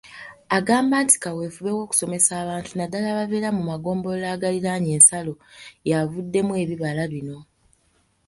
Agamba 0.57 0.95
nti 1.05 1.15
kaweefube 1.23 1.71
w'okusomesa 1.77 2.31
abantu 2.43 2.71
naddala 2.73 3.07
ababeera 3.09 3.49
mu 3.57 3.63
magombolola 3.71 4.27
agaliraanye 4.35 4.89
ensalo 4.97 5.33
y'avuddemu 5.89 6.51
ebibala 6.63 7.03
bino. 7.11 7.37